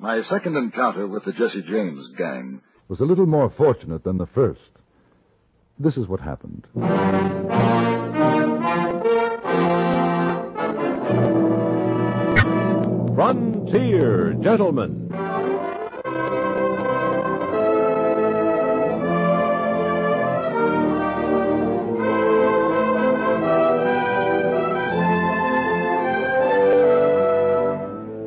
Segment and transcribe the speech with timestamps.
[0.00, 4.26] My second encounter with the Jesse James gang was a little more fortunate than the
[4.26, 4.70] first.
[5.78, 6.66] This is what happened.
[13.14, 15.09] Frontier Gentleman.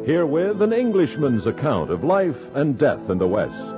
[0.06, 3.76] Herewith an Englishman's account of life and death in the West.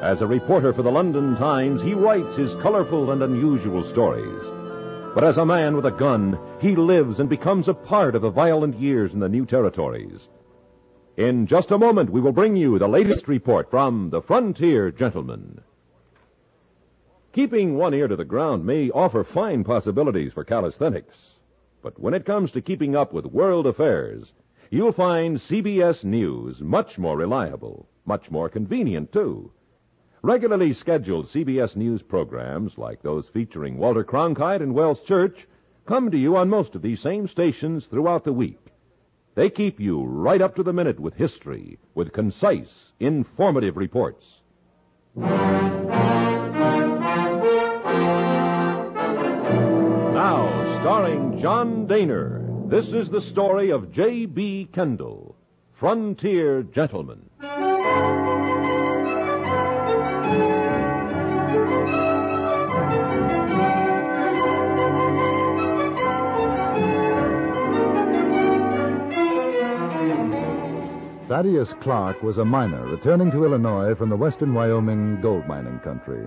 [0.00, 4.44] As a reporter for the London Times, he writes his colorful and unusual stories.
[5.12, 8.30] But as a man with a gun, he lives and becomes a part of the
[8.30, 10.28] violent years in the new territories.
[11.16, 15.62] In just a moment, we will bring you the latest report from the Frontier Gentleman.
[17.32, 21.30] Keeping one ear to the ground may offer fine possibilities for calisthenics.
[21.82, 24.32] But when it comes to keeping up with world affairs,
[24.70, 29.50] you'll find CBS News much more reliable, much more convenient, too.
[30.22, 35.46] Regularly scheduled CBS News programs, like those featuring Walter Cronkite and Wells Church,
[35.86, 38.58] come to you on most of these same stations throughout the week.
[39.36, 44.40] They keep you right up to the minute with history, with concise, informative reports.
[50.16, 54.70] Now, starring John Dehner, this is the story of J.B.
[54.72, 55.36] Kendall,
[55.72, 57.30] Frontier Gentleman.
[71.28, 76.24] Thaddeus Clark was a miner returning to Illinois from the western Wyoming gold mining country.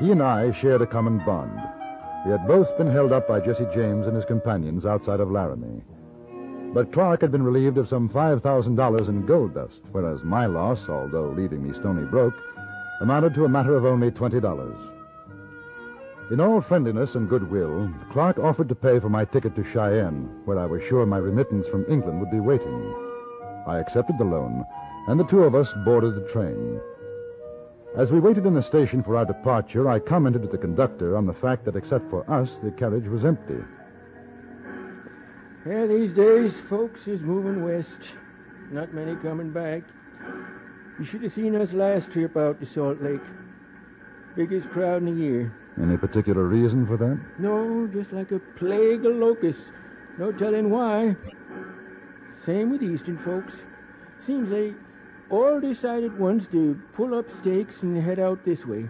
[0.00, 1.60] He and I shared a common bond.
[2.24, 5.82] We had both been held up by Jesse James and his companions outside of Laramie.
[6.74, 11.30] But Clark had been relieved of some $5,000 in gold dust, whereas my loss, although
[11.30, 12.34] leaving me stony broke,
[13.00, 14.90] amounted to a matter of only $20.
[16.30, 20.58] In all friendliness and goodwill, Clark offered to pay for my ticket to Cheyenne, where
[20.58, 22.94] I was sure my remittance from England would be waiting.
[23.66, 24.64] I accepted the loan,
[25.08, 26.80] and the two of us boarded the train.
[27.96, 31.26] As we waited in the station for our departure, I commented to the conductor on
[31.26, 33.58] the fact that except for us, the carriage was empty.
[35.66, 37.98] Yeah, these days, folks is moving west.
[38.70, 39.82] Not many coming back.
[41.00, 43.20] You should have seen us last trip out to Salt Lake.
[44.36, 45.52] Biggest crowd in the year.
[45.82, 47.18] Any particular reason for that?
[47.38, 49.64] No, just like a plague of locusts.
[50.16, 51.16] No telling why.
[52.46, 53.54] Same with Eastern folks.
[54.24, 54.74] Seems they
[55.30, 58.88] all decided once to pull up stakes and head out this way.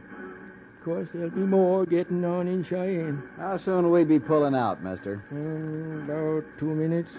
[0.78, 3.22] Of course, there'll be more getting on in Cheyenne.
[3.36, 5.22] How soon will we be pulling out, mister?
[5.30, 7.10] Um, about two minutes.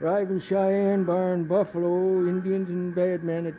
[0.00, 3.54] Arrive in Cheyenne, barn Buffalo, Indians, and bad men at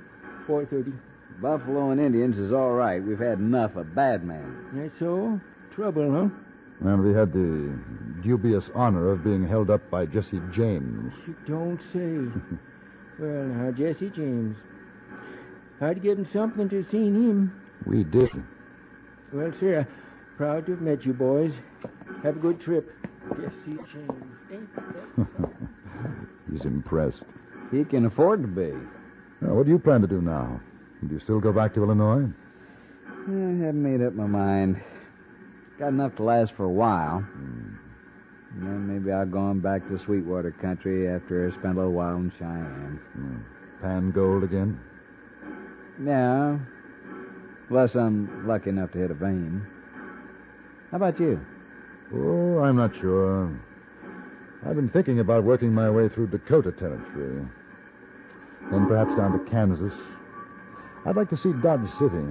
[0.47, 0.93] 4.30.
[1.39, 3.01] Buffalo and Indians is all right.
[3.01, 4.65] We've had enough of bad men.
[4.73, 5.39] That's so?
[5.73, 6.89] Trouble, huh?
[6.89, 7.73] And we had the
[8.21, 11.13] dubious honor of being held up by Jesse James.
[11.25, 12.41] You don't say.
[13.19, 14.57] well, now, Jesse James.
[15.81, 17.61] I'd given something to seen him.
[17.87, 18.45] We didn't.
[19.33, 19.87] Well, sir,
[20.37, 21.53] proud to have met you boys.
[22.23, 22.93] Have a good trip.
[23.29, 24.11] Jesse James.
[24.49, 24.69] changed.
[26.51, 27.23] He's impressed.
[27.71, 28.73] He can afford to be.
[29.41, 30.59] Now, what do you plan to do now?
[31.07, 32.29] Do you still go back to Illinois?
[33.07, 34.81] I haven't made up my mind.
[35.79, 37.19] Got enough to last for a while.
[37.21, 37.75] Hmm.
[38.53, 41.93] And then maybe I'll go on back to Sweetwater country after I spend a little
[41.93, 42.99] while in Cheyenne.
[43.13, 43.37] Hmm.
[43.81, 44.79] Pan gold again?
[46.03, 46.57] Yeah.
[47.69, 49.65] Unless I'm lucky enough to hit a vein.
[50.91, 51.39] How about you?
[52.13, 53.49] Oh, I'm not sure.
[54.65, 57.45] I've been thinking about working my way through Dakota territory.
[58.69, 59.93] Then perhaps down to Kansas.
[61.05, 62.23] I'd like to see Dodge City.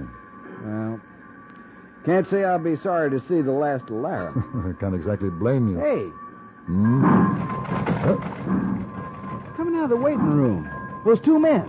[0.63, 1.01] Well,
[2.05, 4.41] can't say I'll be sorry to see the last of Laramie.
[4.69, 5.79] I can't exactly blame you.
[5.79, 6.03] hey,
[6.67, 7.03] Hmm?
[9.57, 10.69] coming out of the waiting room.
[11.03, 11.63] Those two men.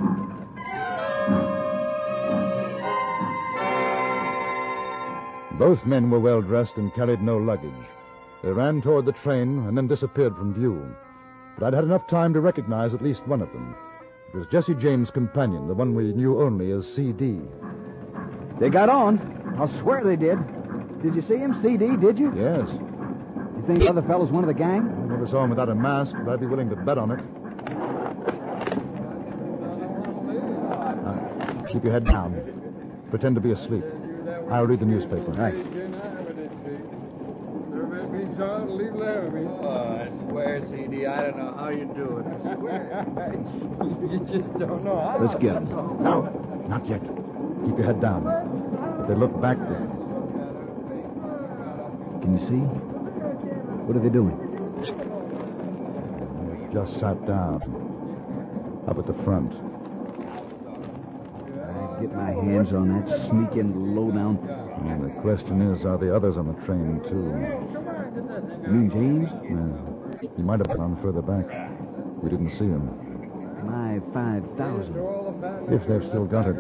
[5.59, 7.73] Both men were well dressed and carried no luggage.
[8.43, 10.95] They ran toward the train and then disappeared from view.
[11.57, 13.77] But I'd had enough time to recognize at least one of them.
[14.33, 17.41] It was Jesse James' companion, the one we knew only as CD.
[18.59, 19.55] They got on.
[19.59, 20.39] I'll swear they did.
[21.03, 21.97] Did you see him, CD?
[21.97, 22.33] Did you?
[22.35, 22.69] Yes.
[22.71, 24.89] You think the other fellow's one of the gang?
[24.89, 27.21] I never saw him without a mask, but I'd be willing to bet on it.
[31.05, 33.05] Now, keep your head down.
[33.11, 33.85] Pretend to be asleep.
[34.51, 35.31] I'll read the newspaper.
[35.33, 35.55] Right.
[37.73, 39.47] There will be Salt leave Laramie.
[39.47, 42.27] Oh, I swear, CD, I don't know how you do it.
[42.27, 43.07] I swear.
[44.11, 45.19] you just don't know how.
[45.19, 45.69] Let's get him.
[45.69, 46.23] No,
[46.69, 47.01] not yet.
[47.01, 48.27] Keep your head down.
[49.01, 49.75] If they look back, they...
[52.21, 52.63] Can you see?
[53.87, 54.37] What are they doing?
[56.49, 57.63] They've just sat down.
[58.87, 59.72] Up at the front.
[62.13, 64.37] Get my hands on that sneaking lowdown.
[64.87, 67.33] And the question is, are the others on the train, too?
[68.67, 69.31] You mean James?
[69.43, 70.29] Yeah.
[70.37, 71.47] He might have gone further back.
[72.23, 72.85] We didn't see him.
[73.65, 75.73] My 5,000.
[75.73, 76.57] If they've still got it,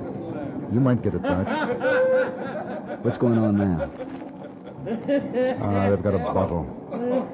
[0.73, 1.47] you might get it back.
[3.05, 3.91] What's going on now?
[5.61, 6.65] Ah, they've got a bottle.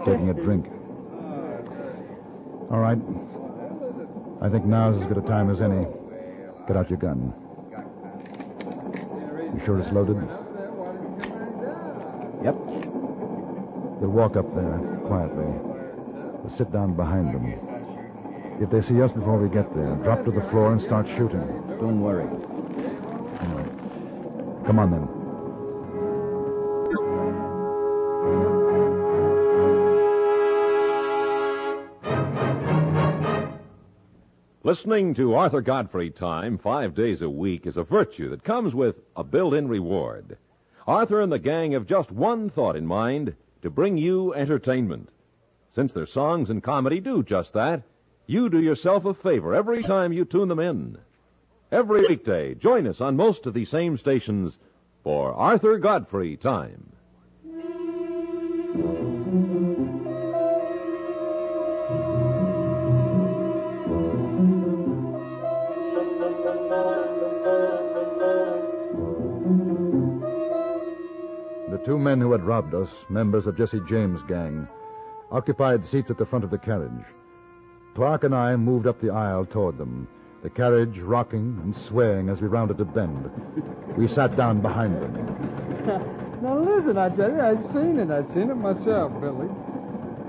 [0.04, 0.66] Taking a drink.
[2.72, 2.98] All right.
[4.40, 5.86] I think now's as good a time as any.
[6.66, 7.32] Get out your gun.
[9.58, 10.16] You sure it's loaded?
[12.44, 12.54] Yep.
[14.00, 15.46] We'll walk up there quietly.
[16.42, 17.54] We'll sit down behind them.
[18.60, 21.44] If they see us before we get there, drop to the floor and start shooting.
[21.80, 22.26] Don't worry.
[23.48, 24.64] Right.
[24.64, 25.17] Come on then.
[34.68, 38.96] Listening to Arthur Godfrey Time five days a week is a virtue that comes with
[39.16, 40.36] a built in reward.
[40.86, 45.08] Arthur and the gang have just one thought in mind to bring you entertainment.
[45.74, 47.82] Since their songs and comedy do just that,
[48.26, 50.98] you do yourself a favor every time you tune them in.
[51.72, 54.58] Every weekday, join us on most of these same stations
[55.02, 56.92] for Arthur Godfrey Time.
[71.88, 74.68] Two men who had robbed us, members of Jesse James' gang,
[75.32, 77.02] occupied seats at the front of the carriage.
[77.94, 80.06] Clark and I moved up the aisle toward them,
[80.42, 83.30] the carriage rocking and swaying as we rounded a bend.
[83.96, 86.14] We sat down behind them.
[86.42, 88.12] Now listen, I tell you, I've seen it.
[88.12, 89.48] I've seen it myself, Billy.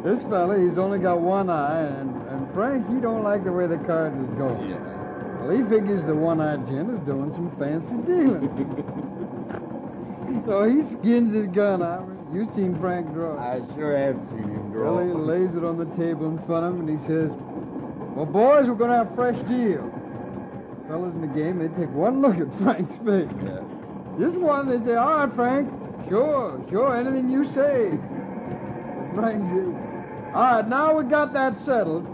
[0.03, 3.67] This fella, he's only got one eye, and, and Frank, he don't like the way
[3.67, 4.73] the cards is going.
[5.39, 9.15] Well, he figures the one-eyed gent is doing some fancy dealing.
[10.45, 12.07] so he skins his gun out.
[12.33, 13.39] You seen Frank draw.
[13.39, 14.97] I sure have seen him draw.
[14.97, 17.31] Well, he lays it on the table in front of him, and he says,
[18.15, 19.89] Well, boys, we're going to have a fresh deal.
[20.87, 23.29] Fellas in the game, they take one look at Frank's face.
[24.19, 25.69] This one, they say, All right, Frank.
[26.07, 27.97] Sure, sure, anything you say.
[29.15, 29.73] Frank says,
[30.35, 32.05] All right, now we got that settled.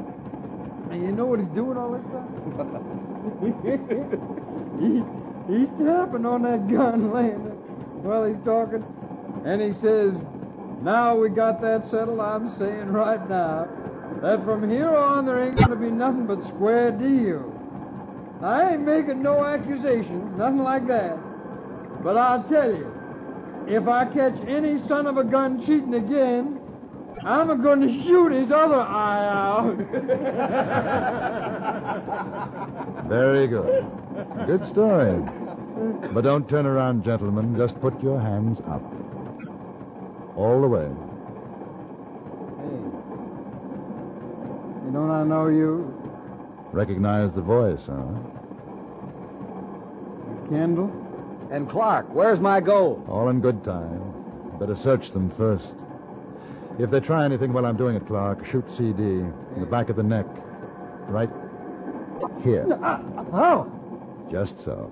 [0.92, 2.32] And you know what he's doing all this time?
[4.80, 5.04] he,
[5.52, 7.55] he's tapping on that gun laying there
[8.06, 8.86] while he's talking.
[9.46, 10.14] And he says,
[10.82, 13.68] Now we got that settled, I'm saying right now
[14.22, 17.52] that from here on there ain't going to be nothing but square deal.
[18.42, 21.18] I ain't making no accusations, nothing like that.
[22.04, 22.92] But I'll tell you,
[23.68, 26.60] if I catch any son of a gun cheating again,
[27.24, 29.78] I'm going to shoot his other eye out.
[33.08, 33.86] Very good.
[34.46, 35.24] Good story.
[36.14, 37.56] But don't turn around, gentlemen.
[37.58, 38.82] Just put your hands up.
[40.38, 40.88] All the way.
[42.60, 42.80] Hey,
[44.94, 45.94] don't I know you,
[46.76, 48.04] Recognize the voice, huh?
[50.50, 50.92] Kendall?
[51.50, 53.08] And Clark, where's my gold?
[53.08, 54.14] All in good time.
[54.60, 55.74] Better search them first.
[56.78, 59.96] If they try anything while I'm doing it, Clark, shoot CD in the back of
[59.96, 60.26] the neck.
[61.08, 61.30] Right
[62.44, 62.68] here.
[62.82, 63.72] How?
[64.30, 64.92] Just so.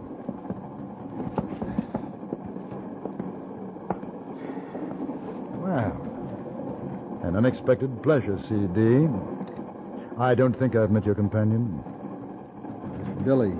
[7.33, 9.09] An unexpected pleasure, CD.
[10.19, 11.83] I don't think I've met your companion.
[13.25, 13.53] Billy.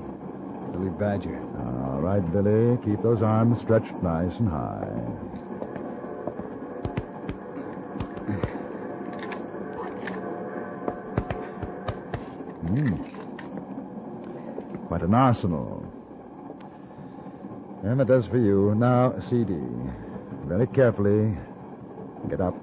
[0.72, 1.42] Billy Badger.
[1.58, 2.78] All right, Billy.
[2.86, 4.86] Keep those arms stretched nice and high.
[12.68, 12.96] Hmm.
[14.86, 15.84] Quite an arsenal.
[17.82, 18.76] And that does for you.
[18.76, 19.56] Now, CD.
[20.46, 21.36] Very carefully.
[22.30, 22.63] Get up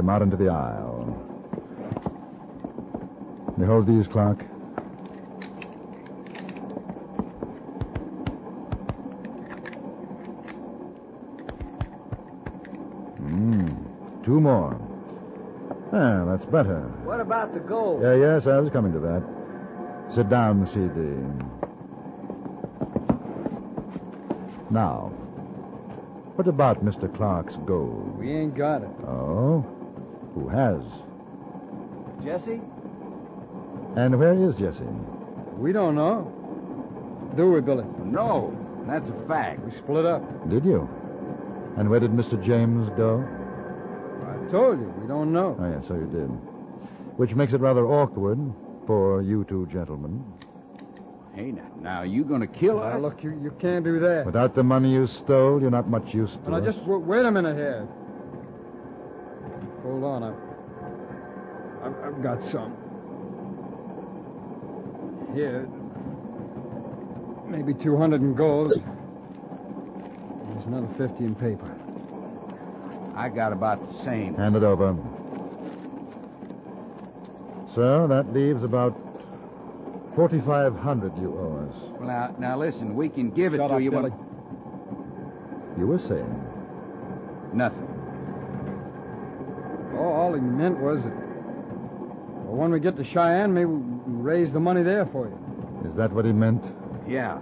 [0.00, 1.14] come out into the aisle.
[3.58, 4.40] You hold these, Clark.
[13.18, 13.68] Hmm.
[14.24, 14.80] Two more.
[15.92, 16.80] Ah, that's better.
[17.04, 18.02] What about the gold?
[18.02, 19.22] Yeah, yes, I was coming to that.
[20.14, 20.88] Sit down, CD.
[24.70, 25.08] Now,
[26.36, 27.14] what about Mr.
[27.14, 28.16] Clark's gold?
[28.16, 28.88] We ain't got it.
[29.06, 29.79] Oh?
[30.40, 30.82] Who has?
[32.24, 32.60] Jesse?
[33.94, 34.84] And where is Jesse?
[35.58, 36.32] We don't know.
[37.36, 37.84] Do we, Billy?
[38.04, 38.56] No,
[38.86, 39.62] that's a fact.
[39.64, 40.22] We split up.
[40.48, 40.88] Did you?
[41.76, 42.42] And where did Mr.
[42.42, 43.22] James go?
[44.22, 45.58] I told you, we don't know.
[45.60, 46.30] Oh, yes, so you did.
[47.18, 48.38] Which makes it rather awkward
[48.86, 50.24] for you two gentlemen.
[51.34, 53.02] Hey, now, now you gonna kill Now, us?
[53.02, 54.24] look, you, you can't do that.
[54.24, 56.64] Without the money you stole, you're not much use to Now, us.
[56.64, 57.88] just w- wait a minute here.
[59.90, 60.36] Hold on, I've,
[61.82, 62.76] I've, I've got some.
[65.34, 65.68] Here,
[67.48, 68.70] maybe 200 in gold.
[70.52, 71.76] There's another 50 in paper.
[73.16, 74.36] I got about the same.
[74.36, 74.96] Hand it over.
[77.74, 78.96] Sir, that leaves about
[80.14, 81.74] 4,500 you owe us.
[81.98, 83.90] Well, now, now listen, we can give it to up, you.
[83.90, 84.10] Billy.
[84.10, 86.44] when- You were saying.
[87.52, 87.89] Nothing.
[90.00, 93.80] Oh, all he meant was that well, when we get to Cheyenne, maybe we'll
[94.22, 95.88] raise the money there for you.
[95.88, 96.64] Is that what he meant?
[97.06, 97.38] Yeah.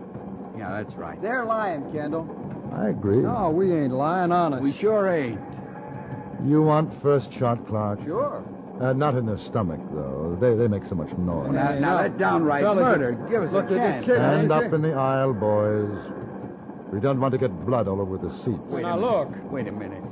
[0.57, 1.21] Yeah, that's right.
[1.23, 2.27] They're lying, Kendall.
[2.75, 3.19] I agree.
[3.19, 4.63] No, we ain't lying, honest.
[4.63, 5.41] We sure ain't.
[6.45, 8.03] You want first shot, Clark?
[8.05, 8.45] Sure.
[8.81, 10.37] Uh, not in the stomach, though.
[10.41, 11.51] They, they make so much noise.
[11.53, 12.03] Now, Hey, now no.
[12.03, 13.13] that downright Fellas, murder.
[13.31, 14.07] Give us look, a you're just chance.
[14.07, 14.21] kidding.
[14.23, 14.75] Stand up you?
[14.75, 15.99] in the aisle, boys.
[16.93, 18.59] We don't want to get blood all over the seats.
[18.69, 19.29] Wait Now, look.
[19.51, 20.03] Wait a minute.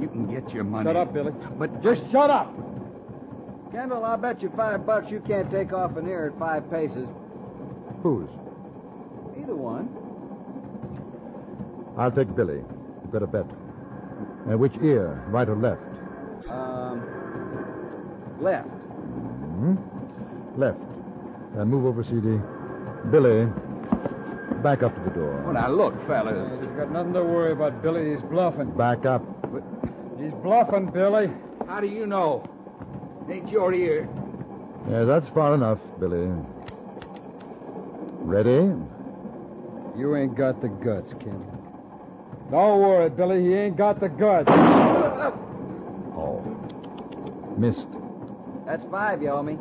[0.00, 0.88] You can get your money.
[0.88, 1.32] Shut up, Billy.
[1.58, 2.52] But Just shut up.
[3.72, 7.08] Kendall, I'll bet you five bucks you can't take off an ear at five paces.
[8.02, 8.28] Whose?
[9.40, 9.88] Either one.
[11.96, 12.56] I'll take Billy.
[13.02, 13.46] You've got a bet.
[14.50, 15.82] Uh, which ear, right or left?
[16.50, 17.02] Um,
[18.40, 18.68] left.
[18.68, 19.76] Hmm?
[20.56, 20.78] Left.
[21.58, 22.40] Uh, move over, CD.
[23.10, 23.46] Billy,
[24.62, 25.42] back up to the door.
[25.44, 26.60] Well, now look, fellas.
[26.60, 28.10] You've got nothing to worry about, Billy.
[28.12, 28.70] He's bluffing.
[28.72, 29.22] Back up.
[30.20, 31.30] He's bluffing, Billy.
[31.66, 32.44] How do you know?
[33.30, 34.08] Ain't your ear.
[34.90, 36.28] Yeah, that's far enough, Billy.
[38.18, 38.74] Ready?
[39.96, 41.42] You ain't got the guts, Ken.
[42.50, 43.42] Don't worry, Billy.
[43.44, 44.50] He ain't got the guts.
[46.16, 46.44] Oh.
[47.56, 47.88] Missed.
[48.66, 49.56] That's five, you owe me.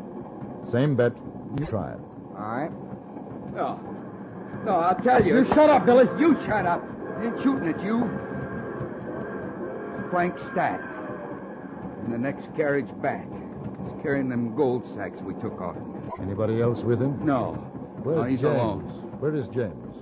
[0.69, 1.13] Same bet.
[1.59, 1.99] You try it.
[2.35, 2.71] All right.
[3.53, 3.79] No.
[4.65, 5.37] No, I'll tell you.
[5.37, 6.09] You shut up, Billy.
[6.19, 6.83] You shut up.
[7.17, 8.09] I ain't shooting at you.
[10.09, 10.81] Frank Stack.
[12.05, 13.27] In the next carriage back.
[13.83, 16.11] He's carrying them gold sacks we took off him.
[16.21, 17.23] Anybody else with him?
[17.25, 17.53] No.
[18.03, 18.55] Where's no, he's James?
[18.55, 18.81] alone.
[19.19, 19.95] Where is James?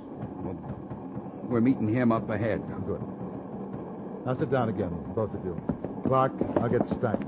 [1.44, 2.62] We're meeting him up ahead.
[2.76, 4.26] Oh, good.
[4.26, 5.60] Now sit down again, both of you.
[6.06, 7.20] Clark, I'll get Stack.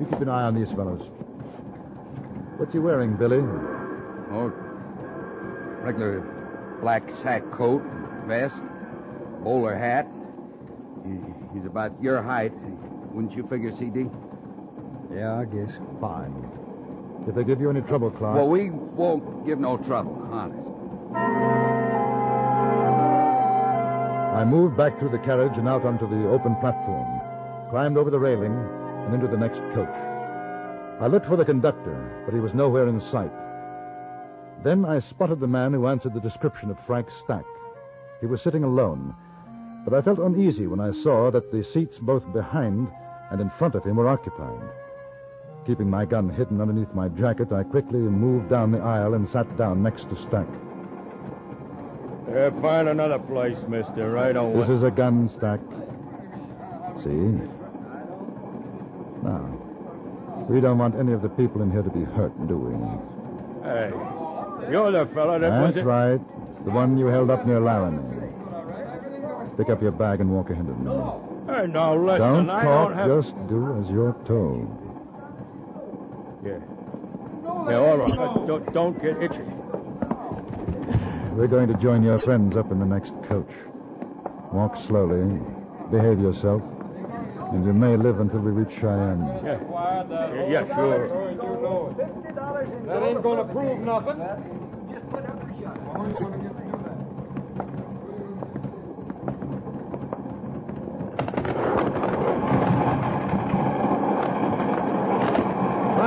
[0.00, 1.02] You keep an eye on these fellows.
[2.56, 3.38] What's he wearing, Billy?
[3.38, 4.52] Oh,
[5.82, 6.20] regular
[6.80, 7.82] black sack coat,
[8.26, 8.60] vest,
[9.42, 10.06] bowler hat.
[11.52, 12.52] He, he's about your height.
[13.12, 14.06] Wouldn't you figure, CD?
[15.14, 15.70] Yeah, I guess.
[16.00, 16.34] Fine.
[17.26, 18.36] If they give you any trouble, Clark.
[18.36, 20.68] Well, we won't give no trouble, honest.
[24.34, 27.20] I moved back through the carriage and out onto the open platform,
[27.70, 28.52] climbed over the railing,
[29.04, 29.94] and into the next coach.
[31.00, 33.30] I looked for the conductor, but he was nowhere in sight.
[34.64, 37.44] Then I spotted the man who answered the description of Frank Stack.
[38.20, 39.14] He was sitting alone,
[39.84, 42.88] but I felt uneasy when I saw that the seats both behind
[43.30, 44.60] and in front of him were occupied.
[45.66, 49.56] Keeping my gun hidden underneath my jacket, I quickly moved down the aisle and sat
[49.56, 50.48] down next to Stack.
[52.28, 54.10] Uh, find another place, mister.
[54.10, 54.58] Right away.
[54.58, 55.60] This is a gun stack.
[57.02, 57.10] See?
[59.22, 62.72] Now, we don't want any of the people in here to be hurt, do we?
[63.68, 63.90] Hey,
[64.70, 66.64] you're the fella that was That's right.
[66.64, 68.21] The one you held up near Laramie.
[69.62, 70.90] Pick up your bag and walk ahead of me.
[71.46, 73.22] Hey, now listen, don't I talk, don't have.
[73.22, 74.66] just do as you're told.
[76.44, 76.58] Yeah.
[77.70, 78.10] Yeah, all right.
[78.10, 79.44] Uh, don't, don't get itchy.
[81.36, 83.52] We're going to join your friends up in the next coach.
[84.52, 85.38] Walk slowly,
[85.92, 86.60] behave yourself,
[87.52, 89.22] and you may live until we reach Cheyenne.
[89.44, 89.60] Yeah.
[90.10, 91.06] Yeah, yeah, sure.
[91.96, 94.18] Fifty dollars in That ain't gonna prove nothing.
[94.92, 95.78] Just put up the shot.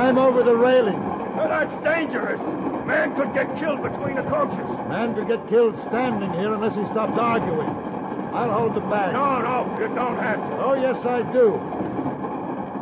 [0.06, 1.00] Climb over the railing.
[1.34, 2.40] That's dangerous.
[2.86, 4.64] Man could get killed between the coaches.
[4.88, 7.66] Man could get killed standing here unless he stops arguing.
[8.32, 9.14] I'll hold the bag.
[9.14, 10.56] No, no, you don't have to.
[10.58, 11.60] Oh, yes, I do.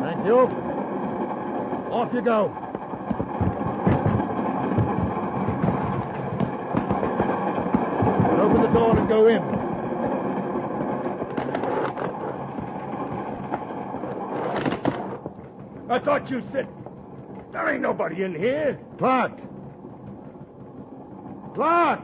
[0.02, 0.36] Thank you.
[1.90, 2.52] Off you go.
[8.38, 9.42] Open the door and go in.
[15.90, 16.68] I thought you said.
[17.54, 18.80] There ain't nobody in here.
[18.98, 19.38] Clark!
[21.54, 22.00] Clark!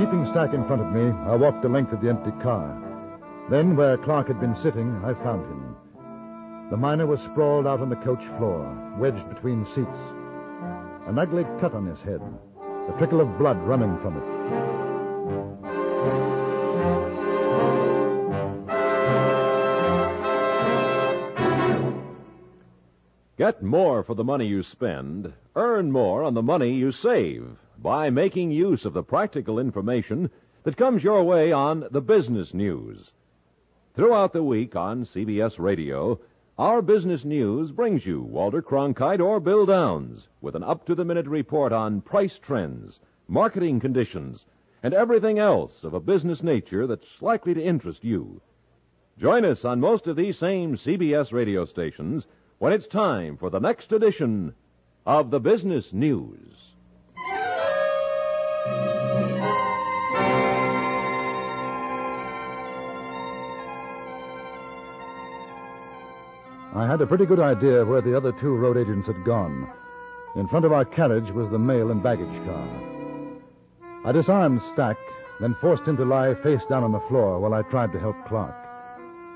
[0.00, 2.82] Keeping Stack in front of me, I walked the length of the empty car.
[3.48, 5.76] Then, where Clark had been sitting, I found him.
[6.70, 8.66] The miner was sprawled out on the coach floor,
[8.98, 10.00] wedged between seats.
[11.06, 12.20] An ugly cut on his head,
[12.88, 16.35] a trickle of blood running from it.
[23.46, 28.10] Get more for the money you spend, earn more on the money you save by
[28.10, 30.30] making use of the practical information
[30.64, 33.12] that comes your way on the business news.
[33.94, 36.18] Throughout the week on CBS Radio,
[36.58, 41.04] our business news brings you Walter Cronkite or Bill Downs with an up to the
[41.04, 42.98] minute report on price trends,
[43.28, 44.44] marketing conditions,
[44.82, 48.40] and everything else of a business nature that's likely to interest you.
[49.18, 52.26] Join us on most of these same CBS radio stations
[52.58, 54.54] when it's time for the next edition
[55.04, 56.56] of the Business News.
[66.74, 69.70] I had a pretty good idea where the other two road agents had gone.
[70.34, 72.68] In front of our carriage was the mail and baggage car.
[74.04, 74.98] I disarmed Stack,
[75.40, 78.16] then forced him to lie face down on the floor while I tried to help
[78.26, 78.54] Clark.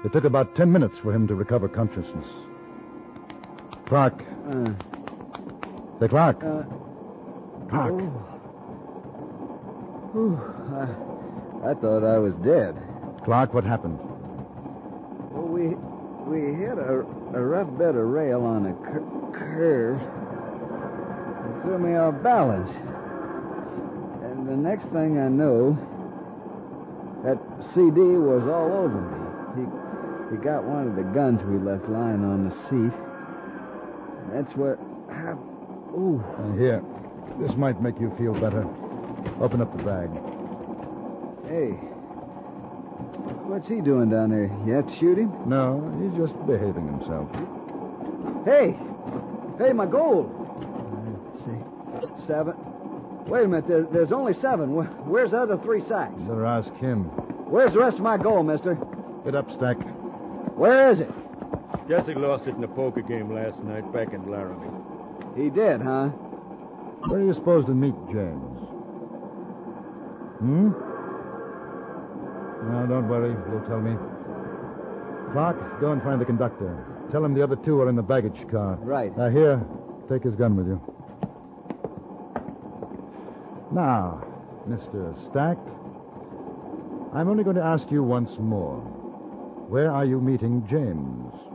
[0.04, 2.26] It took about ten minutes for him to recover consciousness.
[3.90, 4.24] Clark.
[4.48, 4.72] Uh,
[5.98, 6.44] Say, Clark.
[6.44, 6.62] uh,
[7.68, 7.92] Clark.
[10.12, 10.40] whew,
[10.78, 12.76] I, I thought I was dead.
[13.24, 13.98] Clark, what happened?
[15.32, 15.74] Well, we
[16.30, 17.00] we hit a,
[17.34, 20.00] a rough bed of rail on a cur- curve.
[20.00, 22.70] It threw me off balance.
[24.22, 25.76] And the next thing I know,
[27.24, 27.40] that
[27.74, 29.18] CD was all over me.
[29.56, 33.09] He he got one of the guns we left lying on the seat.
[34.30, 34.78] And that's where.
[35.10, 35.32] I,
[35.96, 36.22] ooh.
[36.38, 36.82] Uh, here.
[37.38, 38.62] This might make you feel better.
[39.40, 40.10] Open up the bag.
[41.48, 41.72] Hey.
[43.46, 44.50] What's he doing down there?
[44.66, 45.32] You have to shoot him?
[45.48, 47.28] No, he's just behaving himself.
[48.44, 48.78] Hey!
[49.58, 50.30] Hey, my gold!
[51.34, 52.26] Let's see.
[52.26, 52.54] Seven.
[53.26, 54.74] Wait a minute, there, there's only seven.
[55.06, 56.14] Where's the other three sacks?
[56.18, 57.04] You better ask him.
[57.50, 58.78] Where's the rest of my gold, mister?
[59.24, 59.76] Get up, Stack.
[60.56, 61.10] Where is it?
[61.90, 64.70] Jesse lost it in a poker game last night back in Laramie.
[65.34, 66.06] He did, huh?
[67.08, 68.60] Where are you supposed to meet James?
[70.38, 70.70] Hmm?
[72.70, 73.34] No, don't worry.
[73.50, 73.96] You'll tell me.
[75.32, 76.86] Clark, go and find the conductor.
[77.10, 78.76] Tell him the other two are in the baggage car.
[78.76, 79.12] Right.
[79.18, 79.60] Uh, here,
[80.08, 80.80] take his gun with you.
[83.72, 84.24] Now,
[84.68, 85.18] Mr.
[85.28, 85.58] Stack,
[87.12, 88.76] I'm only going to ask you once more.
[89.68, 91.49] Where are you meeting James?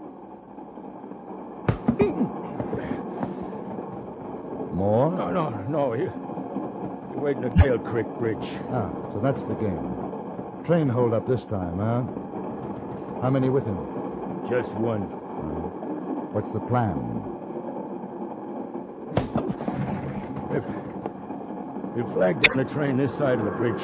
[4.86, 5.10] More?
[5.10, 5.94] No, no, no.
[5.94, 8.48] He, he waiting at Dale Creek Bridge.
[8.70, 10.62] Ah, so that's the game.
[10.64, 12.04] Train hold up this time, huh?
[13.20, 13.80] How many with him?
[14.48, 15.02] Just one.
[16.34, 16.98] What's the plan?
[21.96, 23.82] He flag down the train this side of the bridge.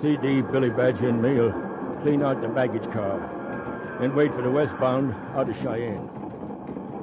[0.00, 1.50] CD, Billy Badger, and me'll
[2.02, 3.18] clean out the baggage car.
[3.98, 6.08] Then wait for the westbound out of Cheyenne.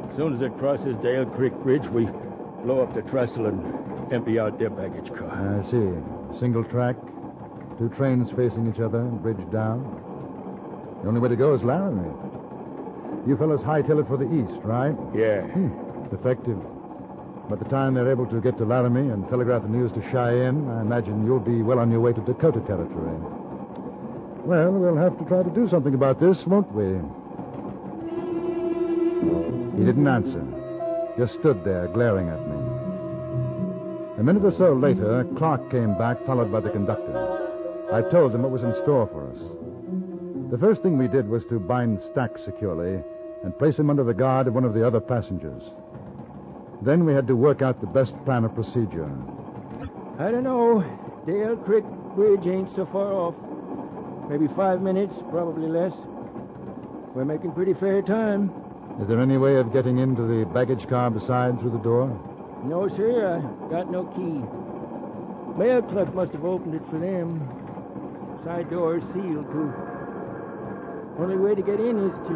[0.09, 2.07] As soon as it crosses Dale Creek Bridge, we
[2.63, 5.29] blow up the trestle and empty out their baggage car.
[5.29, 5.89] I see.
[6.39, 6.95] Single track,
[7.77, 9.83] two trains facing each other, bridge down.
[11.01, 12.11] The only way to go is Laramie.
[13.27, 14.95] You fellas hightail it for the east, right?
[15.15, 15.41] Yeah.
[15.43, 16.13] Hmm.
[16.13, 16.57] Effective.
[17.49, 20.69] By the time they're able to get to Laramie and telegraph the news to Cheyenne,
[20.69, 23.17] I imagine you'll be well on your way to Dakota Territory.
[24.43, 26.85] Well, we'll have to try to do something about this, won't we?
[29.77, 30.43] He didn't answer.
[31.21, 32.55] Just stood there, glaring at me.
[34.17, 37.13] A minute or so later, Clark came back, followed by the conductor.
[37.93, 39.37] I told him what was in store for us.
[40.49, 43.03] The first thing we did was to bind Stack securely
[43.43, 45.61] and place him under the guard of one of the other passengers.
[46.81, 49.07] Then we had to work out the best plan of procedure.
[50.17, 50.83] I don't know.
[51.27, 53.35] Dale Creek Bridge ain't so far off.
[54.27, 55.93] Maybe five minutes, probably less.
[57.13, 58.60] We're making pretty fair time.
[58.99, 62.09] Is there any way of getting into the baggage car beside through the door?
[62.63, 64.43] No, sir, I got no key.
[65.57, 67.39] Mail clerk must have opened it for them.
[68.43, 69.73] Side door is sealed, too.
[71.17, 72.33] Only way to get in is to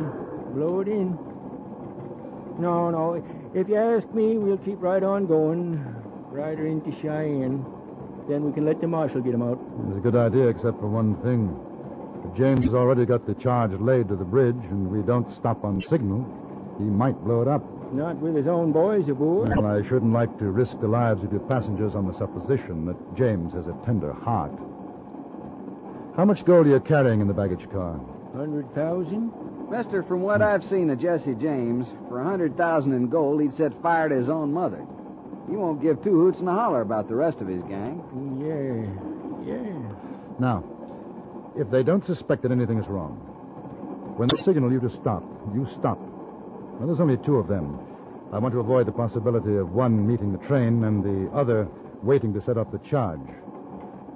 [0.54, 1.18] blow it in.
[2.60, 3.24] No, no.
[3.54, 5.84] If you ask me, we'll keep right on going.
[6.32, 7.66] Right into Cheyenne.
[8.28, 9.60] Then we can let the marshal get him out.
[9.88, 11.56] It's a good idea, except for one thing.
[12.28, 15.64] If James has already got the charge laid to the bridge, and we don't stop
[15.64, 16.26] on signal,
[16.78, 17.64] He might blow it up.
[17.94, 19.50] Not with his own boys aboard.
[19.56, 23.16] Well, I shouldn't like to risk the lives of your passengers on the supposition that
[23.16, 24.52] James has a tender heart.
[26.18, 28.00] How much gold are you carrying in the baggage car?
[28.34, 29.32] Hundred thousand?
[29.70, 33.54] Mister, from what I've seen of Jesse James, for a hundred thousand in gold, he'd
[33.54, 34.86] set fire to his own mother.
[35.50, 38.04] He won't give two hoots and a holler about the rest of his gang.
[38.42, 39.72] Yeah, yeah.
[40.40, 40.64] Now,
[41.56, 43.14] if they don't suspect that anything is wrong,
[44.18, 46.00] when they signal you to stop, you stop.
[46.80, 47.80] Now, there's only two of them.
[48.34, 51.68] I want to avoid the possibility of one meeting the train and the other
[52.04, 53.22] waiting to set up the charge.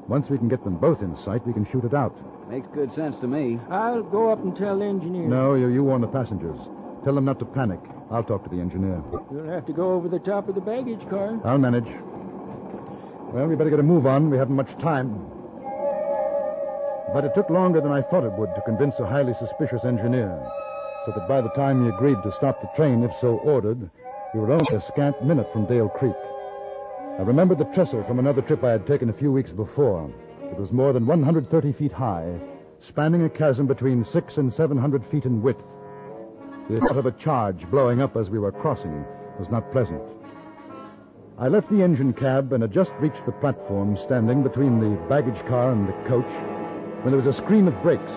[0.07, 2.15] Once we can get them both in sight, we can shoot it out.
[2.49, 3.59] Makes good sense to me.
[3.69, 5.27] I'll go up and tell the engineer.
[5.27, 6.59] No, you, you warn the passengers.
[7.03, 7.79] Tell them not to panic.
[8.11, 9.01] I'll talk to the engineer.
[9.31, 11.39] You'll have to go over the top of the baggage car.
[11.45, 11.87] I'll manage.
[13.31, 14.31] Well, we better get a move on.
[14.31, 15.13] We haven't much time.
[17.13, 20.29] But it took longer than I thought it would to convince a highly suspicious engineer,
[21.05, 23.89] so that by the time he agreed to stop the train, if so ordered,
[24.33, 26.15] we were only a scant minute from Dale Creek.
[27.17, 30.09] I remembered the trestle from another trip I had taken a few weeks before.
[30.43, 32.39] It was more than 130 feet high,
[32.79, 35.63] spanning a chasm between six and 700 feet in width.
[36.69, 39.03] The thought of a charge blowing up as we were crossing
[39.39, 40.01] was not pleasant.
[41.37, 45.45] I left the engine cab and had just reached the platform standing between the baggage
[45.47, 46.31] car and the coach
[47.01, 48.11] when there was a scream of brakes.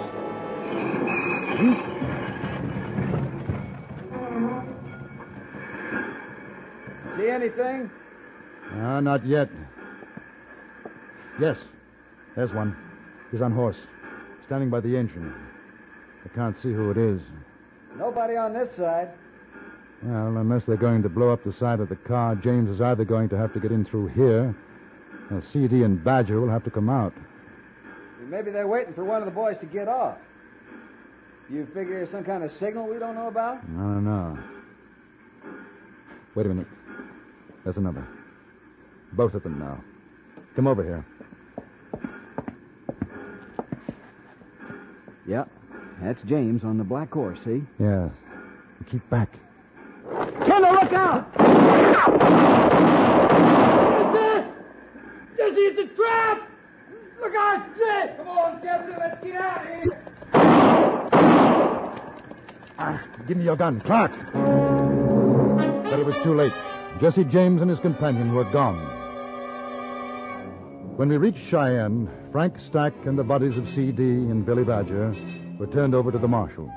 [7.43, 7.91] Anything?
[8.75, 9.49] Ah, not yet.
[11.41, 11.59] Yes,
[12.37, 12.77] there's one.
[13.31, 13.79] He's on horse,
[14.47, 15.35] standing by the engine.
[16.25, 17.21] I can't see who it is.
[17.97, 19.11] Nobody on this side.
[20.03, 23.05] Well, unless they're going to blow up the side of the car, James is either
[23.05, 24.55] going to have to get in through here,
[25.31, 27.13] or CD and Badger will have to come out.
[28.29, 30.19] Maybe they're waiting for one of the boys to get off.
[31.51, 33.69] You figure some kind of signal we don't know about?
[33.69, 34.39] No, no.
[36.35, 36.67] Wait a minute.
[37.65, 38.07] There's another.
[39.13, 39.83] Both of them now.
[40.57, 41.05] Come over here.
[45.27, 45.49] Yep.
[46.01, 47.63] That's James on the black horse, see?
[47.79, 48.09] Yeah.
[48.91, 49.39] Keep back.
[50.45, 51.33] Kendall, look out!
[54.13, 54.49] Jesse!
[55.37, 56.51] Jesse, it's a trap!
[57.21, 58.17] Look out, Jesse!
[58.17, 60.03] Come on, Jesse, let's get out of here!
[62.79, 64.13] Ah, give me your gun, Clark.
[64.33, 66.53] But it was too late.
[67.03, 68.79] Jesse James and his companion were gone.
[70.97, 74.01] When we reached Cheyenne, Frank Stack and the bodies of C.D.
[74.05, 75.13] and Billy Badger
[75.59, 76.73] were turned over to the marshal.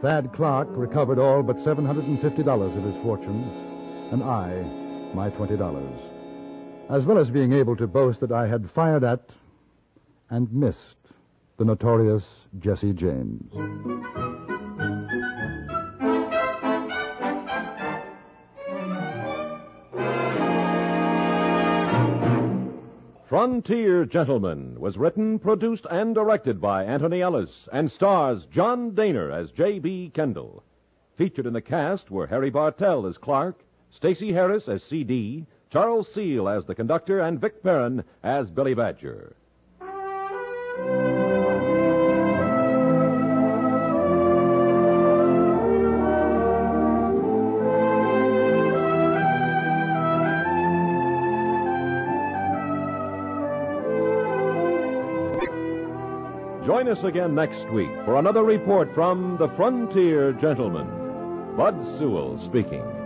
[0.00, 3.44] Thad Clark recovered all but $750 of his fortune,
[4.10, 4.62] and I,
[5.12, 5.92] my $20,
[6.88, 9.28] as well as being able to boast that I had fired at
[10.30, 10.96] and missed
[11.58, 12.24] the notorious
[12.58, 13.52] Jesse James.
[23.40, 29.50] Frontier Gentleman was written, produced, and directed by Antony Ellis and stars John Dehner as
[29.50, 30.10] J.B.
[30.12, 30.62] Kendall.
[31.16, 36.50] Featured in the cast were Harry Bartell as Clark, Stacy Harris as C.D., Charles Seel
[36.50, 39.34] as the conductor, and Vic Perrin as Billy Badger.
[56.64, 61.56] Join us again next week for another report from the Frontier Gentleman.
[61.56, 62.99] Bud Sewell speaking.